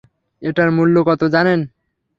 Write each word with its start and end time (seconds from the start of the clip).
এটার 0.41 0.69
মূল্য 0.77 0.95
কত 1.07 1.21
জানেন? 1.35 1.59